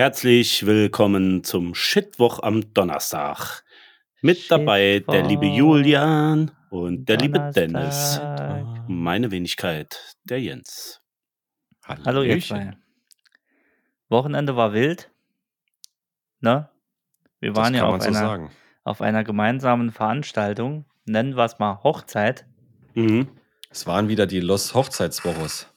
[0.00, 3.62] Herzlich willkommen zum Shitwoch am Donnerstag.
[4.22, 8.14] Mit dabei der liebe Julian und der liebe Dennis.
[8.16, 8.88] Donnerstag.
[8.88, 11.02] Meine Wenigkeit, der Jens.
[11.84, 12.78] Hallo ihr zwei.
[14.08, 15.10] Wochenende war wild.
[16.40, 16.70] Ne?
[17.40, 18.50] Wir waren ja auf so einer, sagen.
[18.84, 20.86] auf einer gemeinsamen Veranstaltung.
[21.04, 22.46] Nennen wir es mal Hochzeit.
[22.94, 23.28] Mhm.
[23.68, 25.69] Es waren wieder die Los Hochzeitswochos.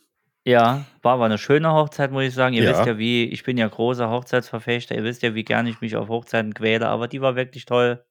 [0.46, 2.54] Ja, war aber eine schöne Hochzeit, muss ich sagen.
[2.54, 4.93] Ihr wisst ja, wie, ich bin ja großer Hochzeitsverfechter.
[4.96, 6.88] Ihr wisst ja, wie gern ich mich auf Hochzeiten quäle.
[6.89, 8.04] Aber die war wirklich toll,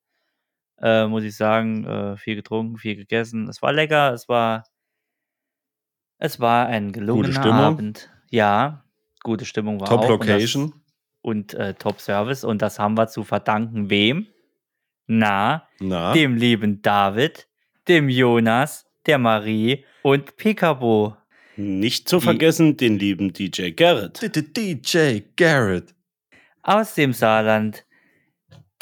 [0.80, 1.84] äh, muss ich sagen.
[1.84, 3.48] Äh, viel getrunken, viel gegessen.
[3.48, 4.64] Es war lecker, es war,
[6.18, 7.52] es war ein gelungener Stimmung.
[7.52, 8.10] Abend.
[8.30, 8.84] Ja,
[9.22, 10.08] gute Stimmung war Top auch.
[10.08, 10.72] Und das- Location.
[11.20, 12.44] und äh, Top Service.
[12.44, 14.26] Und das haben wir zu verdanken wem?
[15.06, 17.46] Na, Na, dem lieben David,
[17.88, 21.16] dem Jonas, der Marie und Picabo.
[21.56, 24.20] Nicht zu Die- vergessen den lieben DJ Garrett.
[24.56, 25.94] DJ Garrett.
[26.62, 27.84] Aus dem Saarland,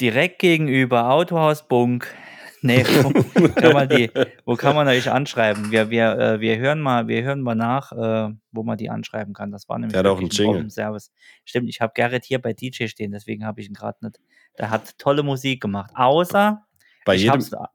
[0.00, 2.06] direkt gegenüber Autohaus Bunk.
[2.62, 4.10] Nee, wo kann man, die,
[4.44, 5.70] wo kann man euch anschreiben?
[5.70, 9.32] Wir, wir, äh, wir, hören mal, wir hören mal nach, äh, wo man die anschreiben
[9.32, 9.50] kann.
[9.50, 10.68] Das war nämlich Der hat auch einen Jingle.
[10.68, 11.10] Service.
[11.46, 14.20] Stimmt, ich habe Gerrit hier bei DJ stehen, deswegen habe ich ihn gerade nicht.
[14.58, 15.90] Der hat tolle Musik gemacht.
[15.94, 16.62] Außer
[17.06, 17.32] Bei ich jedem.
[17.36, 17.68] hab's, ja,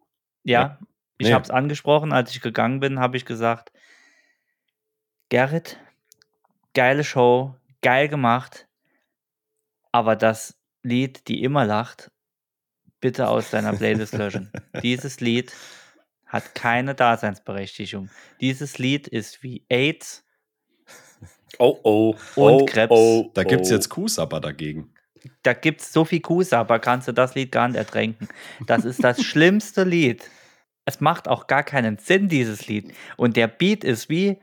[0.44, 0.80] Ja.
[1.18, 1.34] ich Nee.
[1.34, 3.72] habe es angesprochen, als ich gegangen bin, habe ich gesagt,
[5.30, 5.80] Gerrit,
[6.74, 8.68] geile Show, geil gemacht,
[9.92, 12.12] aber das Lied, die immer lacht,
[13.02, 14.52] bitte aus deiner Playlist löschen.
[14.84, 15.52] Dieses Lied
[16.26, 18.10] hat keine Daseinsberechtigung.
[18.42, 20.24] Dieses Lied ist wie AIDS.
[21.58, 22.16] Oh oh.
[22.36, 22.92] Und oh, Krebs.
[22.92, 23.76] Oh, Da gibt es oh.
[23.76, 24.94] jetzt Kuhsapper dagegen.
[25.44, 28.28] Da gibt es so viel Kusa, aber kannst du das Lied gar nicht ertränken.
[28.68, 30.30] Das ist das schlimmste Lied.
[30.86, 32.94] Es macht auch gar keinen Sinn, dieses Lied.
[33.18, 34.40] Und der Beat ist wie,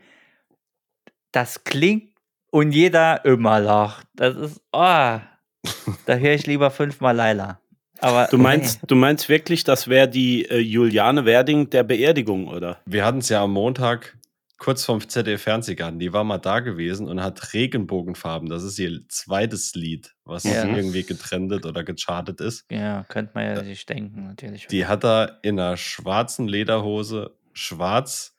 [1.32, 2.10] das klingt
[2.50, 4.06] und jeder immer lacht.
[4.14, 4.78] Das ist, oh,
[6.06, 7.60] da höre ich lieber fünfmal Laila.
[8.00, 12.80] Aber Du meinst, du meinst wirklich, das wäre die äh, Juliane Werding der Beerdigung, oder?
[12.84, 14.18] Wir hatten es ja am Montag
[14.58, 15.98] kurz vom ZDF Fernsehgarten.
[16.00, 18.48] Die war mal da gewesen und hat Regenbogenfarben.
[18.48, 20.64] Das ist ihr zweites Lied, was Ja.
[20.64, 22.64] irgendwie getrendet oder gechartet ist.
[22.70, 24.66] ja, könnte man ja sich denken, natürlich.
[24.68, 28.36] Die hat da in einer schwarzen Lederhose, schwarz,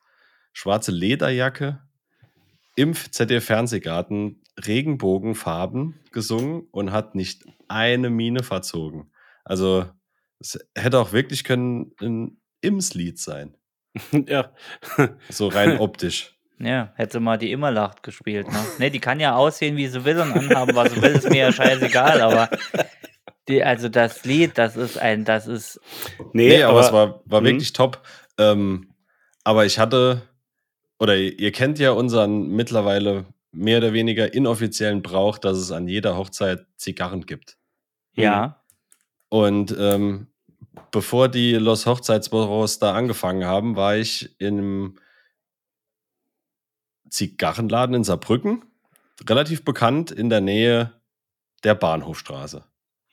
[0.54, 1.80] schwarze Lederjacke
[2.76, 9.12] im ZDF Fernsehgarten Regenbogenfarben gesungen und hat nicht eine Mine verzogen.
[9.44, 9.86] Also
[10.40, 13.56] es hätte auch wirklich können ein Ims-Lied sein.
[14.28, 14.52] ja.
[15.30, 16.36] So rein optisch.
[16.60, 18.48] Ja, hätte mal die immer lacht gespielt.
[18.52, 18.60] Ne?
[18.78, 21.38] ne, die kann ja aussehen, wie sie will und anhaben, was sie will, ist mir
[21.40, 22.50] ja scheißegal, aber
[23.50, 25.80] die, also das Lied, das ist ein, das ist,
[26.32, 27.46] Nee, Nee, aber, es war, war Mhm.
[27.46, 28.02] wirklich top.
[28.38, 28.94] Ähm,
[29.44, 30.22] aber ich hatte,
[31.04, 36.18] oder ihr kennt ja unseren mittlerweile mehr oder weniger inoffiziellen Brauch, dass es an jeder
[36.18, 37.58] Hochzeit Zigarren gibt.
[38.16, 38.64] ja,
[39.30, 40.28] Und ähm,
[40.92, 45.00] bevor die Los Hochzeitsbüros da angefangen haben, war ich in einem
[47.10, 48.64] Zigarrenladen in Saarbrücken,
[49.28, 50.94] relativ bekannt in der Nähe
[51.64, 52.64] der Bahnhofstraße.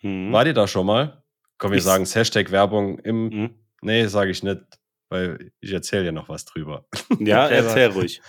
[0.02, 0.32] Mhm.
[0.32, 1.22] War die da schon mal?
[1.58, 3.54] Komm, wir Ich- sagen Hashtag Werbung im Mhm.
[3.82, 4.60] Nee, sage ich nicht,
[5.10, 6.87] weil ich erzähle ja noch was drüber.
[7.19, 8.22] Ja, erzähl ruhig.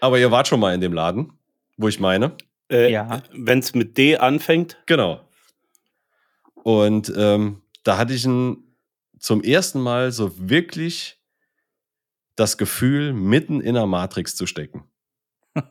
[0.00, 1.32] Aber ihr wart schon mal in dem Laden,
[1.76, 2.36] wo ich meine.
[2.70, 3.22] Äh, Ja.
[3.32, 5.20] Wenn es mit D anfängt, Genau.
[6.54, 8.58] Und ähm, da hatte ich ein,
[9.18, 11.18] zum ersten Mal so wirklich
[12.36, 14.84] das Gefühl, mitten in der Matrix zu stecken.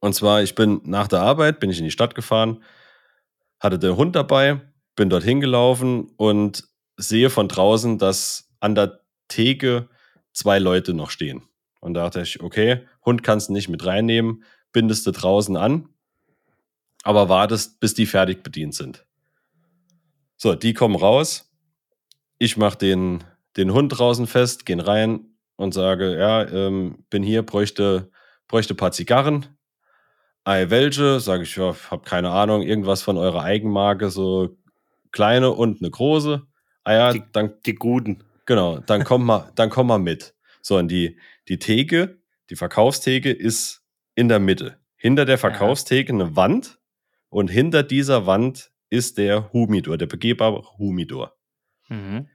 [0.00, 2.62] Und zwar, ich bin nach der Arbeit, bin ich in die Stadt gefahren,
[3.58, 4.60] hatte den Hund dabei,
[4.96, 6.64] bin dorthin gelaufen und
[6.96, 9.88] sehe von draußen, dass an der Theke
[10.32, 11.42] zwei Leute noch stehen.
[11.80, 15.88] Und da dachte ich, okay, Hund kannst du nicht mit reinnehmen, bindest du draußen an,
[17.02, 19.04] aber wartest, bis die fertig bedient sind.
[20.36, 21.52] So, die kommen raus.
[22.38, 23.22] Ich mache den,
[23.56, 28.10] den Hund draußen fest, gehen rein und sage, ja, ähm, bin hier, bräuchte,
[28.48, 29.46] bräuchte ein paar Zigarren.
[30.44, 31.20] Ei, welche?
[31.20, 34.56] Sage ich, ja, hab keine Ahnung, irgendwas von eurer Eigenmarke, so
[35.12, 36.42] kleine und eine große.
[36.82, 38.24] Ah ja, Die- dann, die Guten.
[38.46, 40.34] Genau, dann komm mal, dann komm mal mit.
[40.62, 41.18] So, und die,
[41.48, 43.82] die Theke, die Verkaufstheke ist
[44.14, 44.78] in der Mitte.
[44.96, 46.78] Hinter der Verkaufstheke eine Wand
[47.28, 51.36] und hinter dieser Wand ist der Humidor, der begehbare Humidor.
[51.88, 52.28] mhm.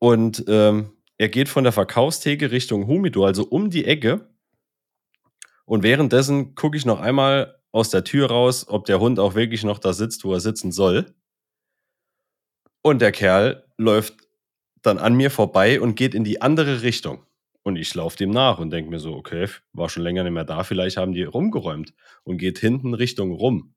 [0.00, 4.32] Und ähm, er geht von der Verkaufstheke Richtung Humidor, also um die Ecke.
[5.64, 9.64] Und währenddessen gucke ich noch einmal aus der Tür raus, ob der Hund auch wirklich
[9.64, 11.14] noch da sitzt, wo er sitzen soll.
[12.82, 14.27] Und der Kerl läuft
[14.88, 17.22] dann an mir vorbei und geht in die andere Richtung.
[17.62, 20.44] Und ich laufe dem nach und denke mir so, okay, war schon länger nicht mehr
[20.44, 21.92] da, vielleicht haben die rumgeräumt
[22.24, 23.74] und geht hinten Richtung rum.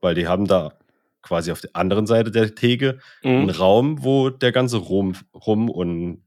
[0.00, 0.78] Weil die haben da
[1.22, 3.50] quasi auf der anderen Seite der Theke Mhm.
[3.50, 6.22] Raum, wo der ganze Rum, Rum und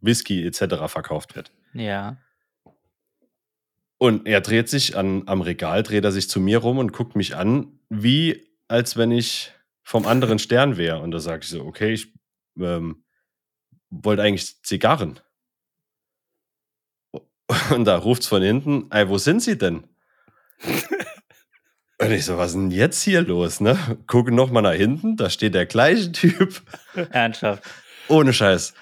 [0.00, 0.86] Whisky etc.
[0.86, 1.50] verkauft wird.
[1.72, 2.18] Ja.
[3.98, 7.16] Und er dreht sich an, am Regal, dreht er sich zu mir rum und guckt
[7.16, 9.52] mich an, wie als wenn ich
[9.82, 11.00] vom anderen Stern wäre.
[11.00, 12.12] Und da sage ich so, okay, ich
[12.58, 13.04] ähm,
[13.90, 15.20] wollte eigentlich Zigarren.
[17.70, 19.84] Und da ruft's von hinten, ey, wo sind sie denn?
[21.98, 23.78] Und ich so, was ist denn jetzt hier los, ne?
[24.06, 26.60] Gucke nochmal nach hinten, da steht der gleiche Typ.
[27.10, 27.62] Ernsthaft.
[28.08, 28.74] Ohne Scheiß.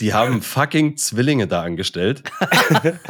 [0.00, 2.22] Die haben fucking Zwillinge da angestellt.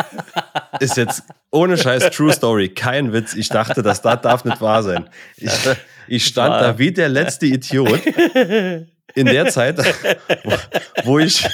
[0.81, 3.35] Ist jetzt ohne Scheiß True Story, kein Witz.
[3.35, 5.09] Ich dachte, das da darf nicht wahr sein.
[5.37, 5.53] Ich,
[6.09, 8.01] ich stand da wie der letzte Idiot
[9.15, 9.79] in der Zeit,
[11.05, 11.47] wo, ich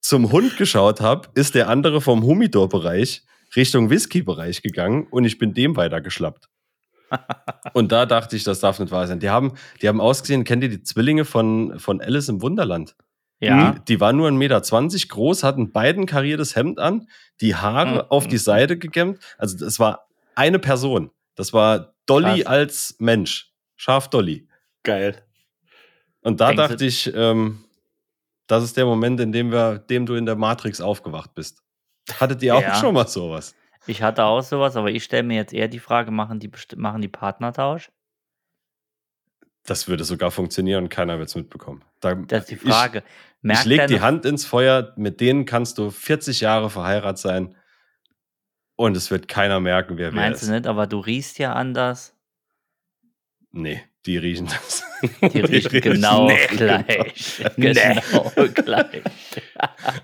[0.00, 3.22] zum Hund geschaut habe, ist der andere vom Humidor-Bereich
[3.56, 6.48] Richtung Whisky-Bereich gegangen und ich bin dem weitergeschlappt.
[7.72, 9.18] Und da dachte ich, das darf nicht wahr sein.
[9.18, 12.94] Die haben, die haben ausgesehen, kennt ihr die Zwillinge von, von Alice im Wunderland?
[13.40, 13.72] Ja.
[13.72, 17.08] Die, die waren nur 1,20 Meter groß, hatten beiden kariertes Hemd an,
[17.40, 18.10] die Haare Mhm.
[18.10, 19.18] auf die Seite gekämmt.
[19.38, 21.10] Also das war eine Person.
[21.34, 22.46] Das war Dolly Krass.
[22.46, 23.52] als Mensch.
[23.76, 24.46] Scharf Dolly.
[24.84, 25.24] Geil.
[26.22, 27.64] Und da Denkst dachte ich, ähm,
[28.46, 31.62] das ist der Moment, in dem, wir, dem du in der Matrix aufgewacht bist.
[32.18, 32.74] Hattet ihr auch Ja.
[32.74, 33.54] schon mal sowas?
[33.86, 37.00] Ich hatte auch sowas, aber ich stelle mir jetzt eher die Frage, machen die, machen
[37.00, 37.90] die Partnertausch?
[39.64, 41.84] Das würde sogar funktionieren und keiner wird es mitbekommen.
[42.00, 42.98] Da, Das ist die ich- Frage.
[42.98, 47.56] Ich, Merkt leg die Hand ins Feuer, mit denen kannst du 40 Jahre verheiratet sein
[48.76, 50.48] und es wird keiner merken, wer wer Meinst ist.
[50.48, 52.14] du nicht, aber du riechst ja anders.
[53.52, 54.82] Nee, die riechen das.
[55.32, 57.42] Die riechen genau Nee, gleich.
[57.56, 57.72] Nee.
[57.72, 59.02] Genau gleich.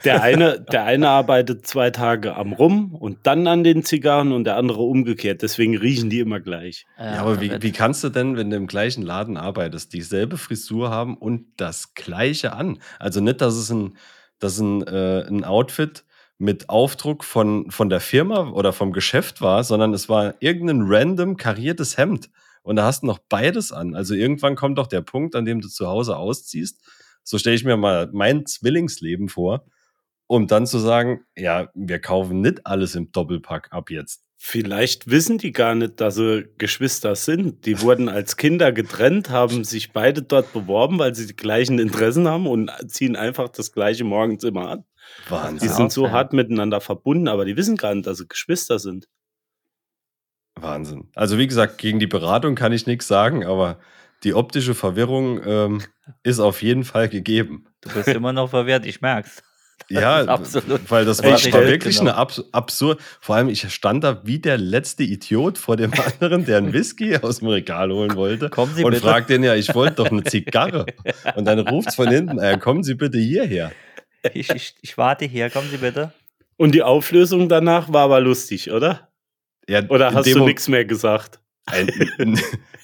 [0.04, 4.44] Der eine, der eine arbeitet zwei Tage am Rum und dann an den Zigarren und
[4.44, 5.40] der andere umgekehrt.
[5.42, 6.86] Deswegen riechen die immer gleich.
[6.98, 10.90] Ja, aber wie, wie kannst du denn, wenn du im gleichen Laden arbeitest, dieselbe Frisur
[10.90, 12.78] haben und das gleiche an?
[12.98, 13.96] Also nicht, dass es ein,
[14.38, 16.04] dass ein, äh, ein Outfit
[16.38, 21.36] mit Aufdruck von, von der Firma oder vom Geschäft war, sondern es war irgendein random
[21.38, 22.28] kariertes Hemd.
[22.66, 23.94] Und da hast du noch beides an.
[23.94, 26.82] Also irgendwann kommt doch der Punkt, an dem du zu Hause ausziehst.
[27.22, 29.66] So stelle ich mir mal mein Zwillingsleben vor,
[30.26, 34.24] um dann zu sagen, ja, wir kaufen nicht alles im Doppelpack ab jetzt.
[34.36, 37.66] Vielleicht wissen die gar nicht, dass sie Geschwister sind.
[37.66, 42.26] Die wurden als Kinder getrennt, haben sich beide dort beworben, weil sie die gleichen Interessen
[42.26, 44.84] haben und ziehen einfach das gleiche morgens immer an.
[45.24, 45.68] Die Wahnsinn.
[45.68, 45.74] Ja.
[45.76, 49.06] sind so hart miteinander verbunden, aber die wissen gar nicht, dass sie Geschwister sind.
[50.60, 51.08] Wahnsinn.
[51.14, 53.78] Also wie gesagt, gegen die Beratung kann ich nichts sagen, aber
[54.24, 55.82] die optische Verwirrung ähm,
[56.22, 57.66] ist auf jeden Fall gegeben.
[57.82, 59.42] Du bist immer noch verwirrt, ich merk's.
[59.88, 60.90] Das ja, absolut.
[60.90, 62.10] weil das war, war wirklich genau.
[62.10, 62.98] eine abs absurd.
[63.20, 67.16] Vor allem, ich stand da wie der letzte Idiot vor dem anderen, der einen Whisky
[67.18, 68.48] aus dem Regal holen wollte.
[68.48, 69.02] Kommen Sie und bitte.
[69.02, 70.86] fragt den ja, ich wollte doch eine Zigarre.
[71.36, 73.70] Und dann ruft's von hinten, äh, kommen Sie bitte hierher.
[74.32, 76.10] Ich, ich, ich warte hier, kommen Sie bitte.
[76.56, 79.05] Und die Auflösung danach war aber lustig, oder?
[79.68, 81.40] Ja, Oder hast du nichts mehr gesagt?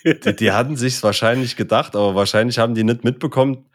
[0.04, 3.66] Die, die hatten sich's wahrscheinlich gedacht, aber wahrscheinlich haben die nicht mitbekommen,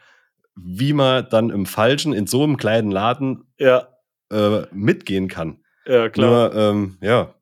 [0.56, 3.88] wie man dann im Falschen in so einem kleinen Laden Ja,
[4.31, 5.63] äh, mitgehen kann.
[5.86, 6.50] ja klar.
[6.50, 7.33] Nur, ähm, ja,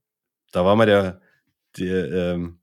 [0.51, 1.21] da war mal der,
[1.79, 2.59] der, ähm,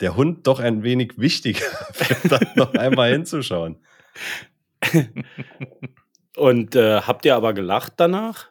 [0.00, 1.66] der Hund doch ein wenig wichtiger,
[2.28, 3.76] da noch einmal hinzuschauen.
[6.36, 8.50] Und äh, habt ihr aber gelacht danach?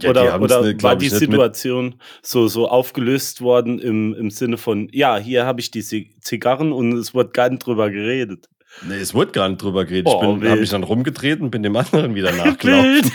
[0.00, 4.88] Ja, oder oder nicht, war die Situation so, so aufgelöst worden im, im Sinne von,
[4.92, 8.48] ja, hier habe ich die Zi- Zigarren und es wird gar nicht drüber geredet.
[8.82, 10.08] Nee, es wurde gar nicht drüber geredet.
[10.12, 10.50] Oh, ich bin, wild.
[10.50, 13.12] habe mich dann rumgedreht und bin dem anderen wieder nachgelaufen.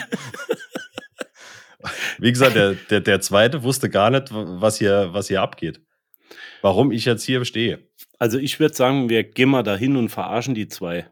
[2.17, 5.81] Wie gesagt, der, der, der zweite wusste gar nicht, was hier, was hier abgeht.
[6.61, 7.87] Warum ich jetzt hier stehe.
[8.19, 11.09] Also ich würde sagen, wir gehen mal dahin und verarschen die zwei.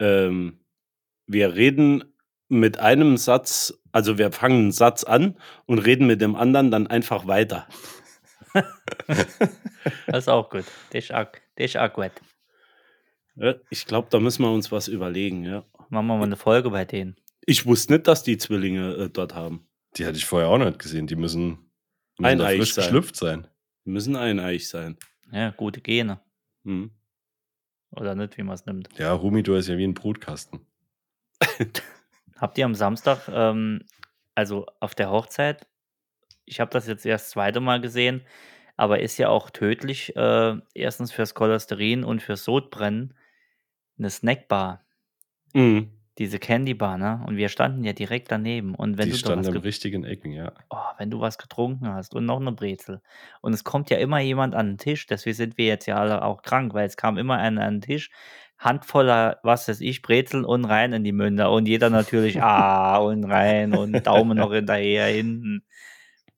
[0.00, 0.58] Ähm,
[1.26, 2.13] wir reden
[2.58, 6.86] mit einem Satz, also wir fangen einen Satz an und reden mit dem anderen dann
[6.86, 7.66] einfach weiter.
[10.06, 10.64] Das ist auch gut.
[10.92, 12.12] Das ist auch, das ist auch gut.
[13.36, 15.44] Ja, ich glaube, da müssen wir uns was überlegen.
[15.44, 15.64] Ja.
[15.88, 17.16] Machen wir mal eine Folge bei denen.
[17.44, 19.66] Ich wusste nicht, dass die Zwillinge äh, dort haben.
[19.96, 21.06] Die hatte ich vorher auch nicht gesehen.
[21.06, 21.70] Die müssen,
[22.18, 22.84] müssen Eineich frisch sein.
[22.84, 23.46] geschlüpft sein.
[23.84, 24.96] Die müssen eineich sein.
[25.30, 26.20] Ja, gute Gene.
[26.64, 26.90] Hm.
[27.90, 28.88] Oder nicht, wie man es nimmt.
[28.96, 30.60] Ja, Humidor ist ja wie ein Brutkasten.
[32.44, 33.86] Habt ihr am Samstag, ähm,
[34.34, 35.66] also auf der Hochzeit,
[36.44, 38.20] ich habe das jetzt erst das zweite Mal gesehen,
[38.76, 43.14] aber ist ja auch tödlich, äh, erstens fürs Cholesterin und fürs Sodbrennen,
[43.98, 44.84] eine Snackbar.
[45.54, 45.88] Mhm.
[46.18, 47.24] Diese Candy Bar, ne?
[47.26, 48.74] Und wir standen ja direkt daneben.
[48.74, 50.52] Und wenn Die du standen im ge richtigen Ecken, ja.
[50.68, 53.00] oh, wenn du was getrunken hast und noch eine Brezel
[53.40, 56.22] und es kommt ja immer jemand an den Tisch, deswegen sind wir jetzt ja alle
[56.22, 58.10] auch krank, weil es kam immer einer an den Tisch,
[58.64, 63.24] handvoller, was weiß ich, Brezeln und rein in die Münder und jeder natürlich, ah, und
[63.24, 65.64] rein und Daumen noch hinterher, hinten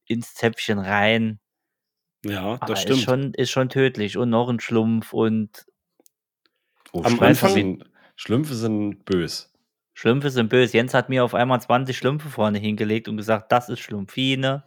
[0.06, 1.38] ins Zäpfchen rein.
[2.24, 3.00] Ja, das ist stimmt.
[3.02, 5.64] schon ist schon tödlich und noch ein Schlumpf und
[6.92, 7.84] Oh, Am Schlümpfe, Anfang- sind,
[8.16, 9.52] Schlümpfe sind bös.
[9.92, 10.76] Schlümpfe sind böse.
[10.76, 14.62] Jens hat mir auf einmal 20 Schlümpfe vorne hingelegt und gesagt, das ist Schlumpfine.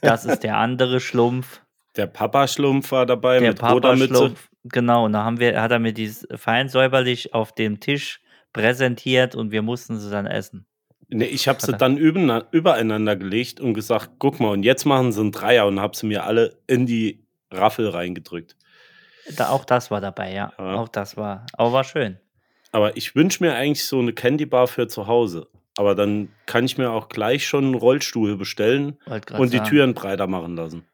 [0.00, 1.62] Das ist der andere Schlumpf.
[2.00, 4.32] Der Papa-Schlumpf war dabei der mit roter Mütze.
[4.64, 8.22] Genau, und da haben wir, hat er mir dieses fein säuberlich auf dem Tisch
[8.54, 10.64] präsentiert und wir mussten sie dann essen.
[11.10, 15.12] Nee, ich habe sie dann üben, übereinander gelegt und gesagt, guck mal, und jetzt machen
[15.12, 18.56] sie einen Dreier und habe sie mir alle in die Raffel reingedrückt.
[19.36, 20.54] Da, auch das war dabei, ja.
[20.58, 20.76] Ja.
[20.76, 22.18] Auch das war, aber war schön.
[22.72, 25.48] Aber ich wünsche mir eigentlich so eine Candy Bar für zu Hause.
[25.76, 29.68] Aber dann kann ich mir auch gleich schon einen Rollstuhl bestellen und die sagen.
[29.68, 30.86] Türen breiter machen lassen.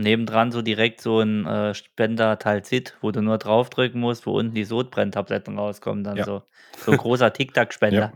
[0.00, 4.54] Nebendran so direkt so ein äh, Spender Talzit, wo du nur draufdrücken musst, wo unten
[4.54, 6.04] die Sodbrenntabletten rauskommen.
[6.04, 6.24] Dann Ja.
[6.24, 6.42] so,
[6.76, 8.12] so ein großer Tic-Tac-Spender.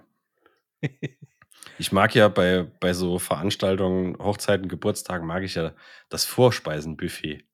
[1.78, 5.72] Ich mag ja bei, bei so Veranstaltungen, Hochzeiten, Geburtstagen, mag ich ja
[6.08, 7.44] das Vorspeisenbuffet.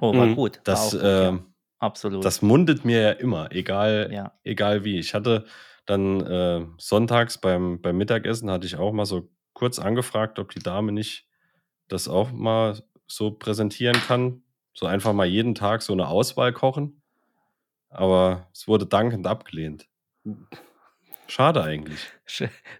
[0.00, 0.34] Oh, war Mhm.
[0.34, 0.56] gut.
[0.58, 1.28] War Das, gut, ja.
[1.28, 2.24] ähm, Absolut.
[2.24, 4.32] das mundet mir ja immer, egal, ja.
[4.44, 4.98] egal wie.
[4.98, 5.46] Ich hatte
[5.86, 10.60] dann äh, sonntags beim, beim Mittagessen, hatte ich auch mal so kurz angefragt, ob die
[10.60, 11.26] Dame nicht
[11.88, 14.42] das auch mal so präsentieren kann.
[14.74, 17.02] So einfach mal jeden Tag so eine Auswahl kochen.
[17.90, 19.86] Aber es wurde dankend abgelehnt.
[21.28, 22.00] Schade eigentlich.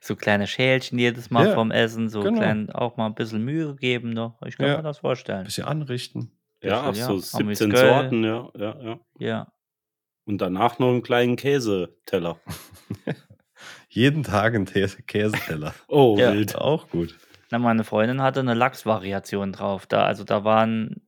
[0.01, 2.39] So kleine Schälchen jedes Mal Ja, vom Essen, so genau.
[2.41, 4.41] klein auch mal ein bisschen Mühe geben noch.
[4.47, 4.77] Ich kann Ja.
[4.79, 5.45] mir das vorstellen.
[5.45, 6.33] Bisschen anrichten.
[6.63, 7.21] Ja, Bisschen, so ja.
[7.21, 7.41] 17
[7.73, 7.77] Amüsgöl.
[7.77, 9.01] Sorten, ja, ja, ja.
[9.19, 9.53] Ja.
[10.25, 12.39] Und danach noch einen kleinen Käseteller.
[13.89, 15.75] Jeden Tag ein Tä- Käseteller.
[15.89, 16.33] Oh, Ja.
[16.33, 16.55] wild.
[16.57, 17.19] Auch gut.
[17.53, 19.85] Na, meine Freundin hatte eine Lachsvariation drauf.
[19.87, 21.03] Da, also da waren,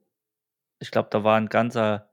[0.79, 2.11] ich glaube, da war ein ganzer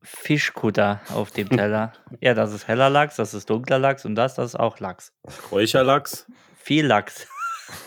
[0.00, 1.92] Fischkutter auf dem Teller.
[2.20, 5.12] ja, das ist heller Lachs, das ist dunkler Lachs und das, das ist auch Lachs.
[5.50, 6.30] Räucherlachs.
[6.56, 7.26] Viel Lachs.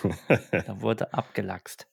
[0.52, 1.88] da wurde abgelachst.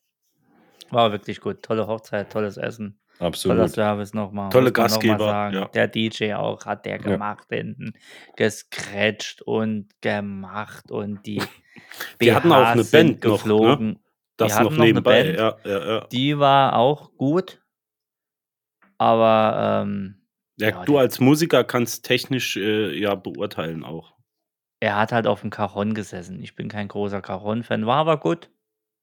[0.90, 1.62] War wirklich gut.
[1.62, 2.98] Tolle Hochzeit, tolles Essen.
[3.18, 3.70] Toller Absolut.
[3.70, 4.50] Service nochmal.
[4.50, 5.54] Tolle muss man noch mal Gastgeber, sagen.
[5.54, 5.64] ja.
[5.68, 7.02] Der DJ auch hat der Ja.
[7.02, 7.94] gemacht hinten.
[8.36, 11.40] Gescratcht und gemacht und die
[12.20, 13.36] Die hatten auch eine Band noch, ne?
[13.54, 13.98] geflogen.
[14.36, 15.22] Das hatten noch noch eine nebenbei.
[15.34, 15.38] Band.
[15.38, 16.06] Ja, ja, ja.
[16.08, 17.62] Die war auch gut.
[18.98, 20.26] Aber ähm,
[20.58, 24.14] ja, Ja, du als Musiker kannst technisch äh, ja beurteilen auch.
[24.80, 26.42] er hat halt auf dem Cajon gesessen.
[26.42, 27.86] Ich bin kein großer Cajon-Fan.
[27.86, 28.50] War aber gut.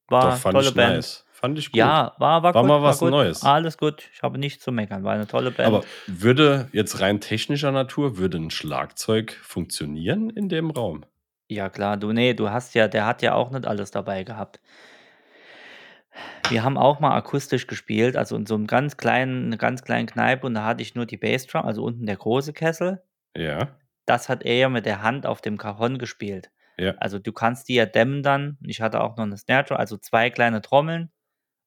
[0.08, 0.94] War Doch, fand tolle ich Band.
[0.96, 1.24] nice.
[1.30, 1.78] Fand ich gut.
[1.78, 2.68] Ja, war, war, War gut.
[2.68, 3.10] mal was war gut.
[3.18, 3.42] Neues.
[3.42, 4.08] Alles gut.
[4.14, 5.02] Ich habe nichts zu meckern.
[5.04, 5.66] War eine tolle Band.
[5.66, 11.04] Aber würde jetzt rein technischer Natur, würde ein Schlagzeug funktionieren in dem Raum?
[11.48, 14.60] Ja, klar, du, nee, du hast ja, der hat ja auch nicht alles dabei gehabt.
[16.48, 20.06] Wir haben auch mal akustisch gespielt, also in so einem ganz kleinen, eine ganz kleinen
[20.06, 23.02] Kneipe und da hatte ich nur die Bassdrum, also unten der große Kessel.
[23.36, 23.76] Ja.
[24.06, 26.50] Das hat er ja mit der Hand auf dem Cajon gespielt.
[26.76, 26.94] Ja.
[26.98, 28.58] Also du kannst die ja dämmen dann.
[28.62, 31.10] Ich hatte auch noch eine Snare Drum, also zwei kleine Trommeln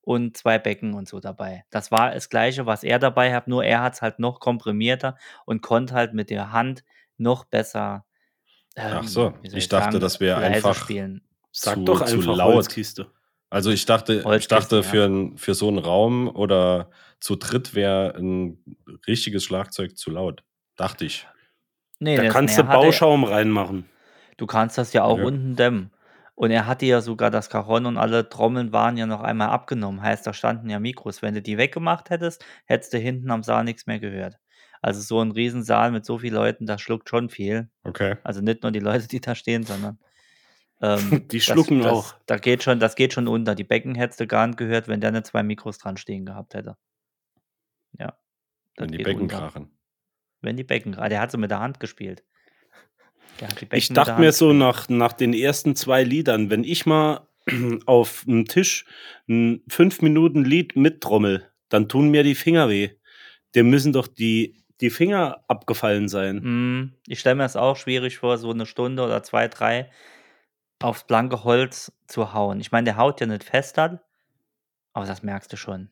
[0.01, 1.65] und zwei Becken und so dabei.
[1.69, 5.17] Das war das gleiche, was er dabei hat, nur er hat es halt noch komprimierter
[5.46, 6.84] und konnte halt mit der Hand
[7.17, 8.05] noch besser.
[8.77, 11.22] Ach ähm, so, wie soll ich dachte, das wäre leise einfach spielen.
[11.51, 12.55] Sag Zu- doch zu einfach laut.
[12.55, 13.07] Holzkiste.
[13.50, 14.81] Also ich dachte, ich dachte ja.
[14.84, 18.57] für, ein, für so einen Raum oder zu dritt wäre ein
[19.07, 20.43] richtiges Schlagzeug zu laut.
[20.75, 21.25] Dachte ich.
[22.00, 23.86] Nee, Da kannst du Bauschaum reinmachen.
[24.36, 25.24] Du kannst das ja auch Ja.
[25.25, 25.91] unten dämmen.
[26.36, 30.03] Und er hatte ja sogar das Cajon und alle Trommeln waren ja noch einmal abgenommen.
[30.03, 31.24] Heißt, da standen ja Mikros.
[31.24, 34.38] Wenn du die weggemacht hättest, hättest du hinten am Saal nichts mehr gehört.
[34.81, 37.69] Also so ein Riesensaal mit so vielen Leuten, das schluckt schon viel.
[37.84, 38.17] Okay.
[38.24, 40.00] Also nicht nur die Leute, die da stehen, sondern
[40.81, 42.12] ähm, Die schlucken das, auch.
[42.12, 43.55] Das, da geht schon, das geht schon unter.
[43.55, 46.53] Die Becken hättest du gar nicht gehört, wenn der nicht zwei Mikros dran stehen gehabt
[46.53, 46.77] hätte.
[47.98, 48.17] Ja.
[48.75, 49.39] Wenn die Becken unter.
[49.39, 49.72] krachen.
[50.41, 52.24] Wenn die Becken, ah, der hat so mit der Hand gespielt.
[53.72, 57.27] Ich dachte mir so nach, nach den ersten zwei Liedern, wenn ich mal
[57.86, 58.86] auf dem Tisch
[59.27, 62.89] ein fünf Minuten Lied mittrommel, dann tun mir die Finger weh.
[63.55, 66.38] Dem müssen doch die, die Finger abgefallen sein.
[66.38, 69.91] Mm, Ich stelle mir das auch schwierig vor, so eine Stunde oder zwei, drei
[70.79, 72.60] aufs blanke Holz zu hauen.
[72.60, 74.00] Ich meine, der haut ja nicht fest an,
[74.93, 75.89] aber das merkst du schon.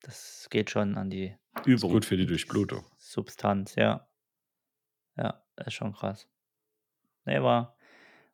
[0.00, 1.92] Das geht schon an die Ist Übung.
[1.92, 2.84] gut für die Durchblutung.
[2.98, 4.08] Substanz, ja.
[5.16, 6.26] Ja, ist schon krass.
[7.26, 7.76] Nee, war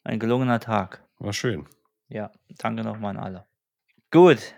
[0.05, 1.05] ein gelungener Tag.
[1.19, 1.69] War schön.
[2.09, 3.47] Ja, danke nochmal an alle.
[4.11, 4.55] Gut,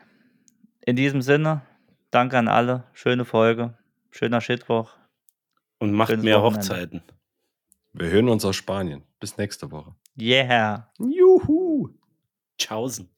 [0.83, 1.62] in diesem Sinne,
[2.11, 2.85] danke an alle.
[2.92, 3.76] Schöne Folge,
[4.11, 4.93] schöner Shitwoch.
[5.79, 6.69] Und macht Schönes mehr Wochenende.
[6.69, 7.02] Hochzeiten.
[7.93, 9.02] Wir hören uns aus Spanien.
[9.19, 9.95] Bis nächste Woche.
[10.19, 10.93] Yeah.
[10.99, 11.88] Juhu.
[12.59, 13.09] Tschaußen.